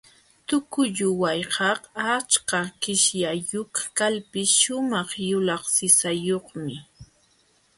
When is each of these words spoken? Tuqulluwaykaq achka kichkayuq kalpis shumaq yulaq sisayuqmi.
Tuqulluwaykaq 0.47 1.81
achka 2.13 2.59
kichkayuq 2.81 3.73
kalpis 3.97 4.49
shumaq 4.61 5.09
yulaq 5.29 5.63
sisayuqmi. 5.75 6.75